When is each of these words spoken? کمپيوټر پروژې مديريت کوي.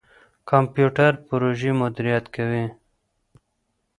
کمپيوټر 0.49 1.11
پروژې 1.27 1.71
مديريت 1.79 2.25
کوي. 2.35 2.65